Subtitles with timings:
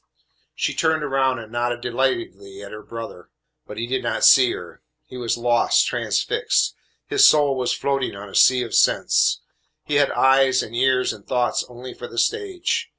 [0.55, 3.29] She turned around and nodded delightedly at her brother,
[3.67, 4.81] but he did not see her.
[5.05, 6.73] He was lost, transfixed.
[7.05, 9.41] His soul was floating on a sea of sense.
[9.85, 12.89] He had eyes and ears and thoughts only for the stage.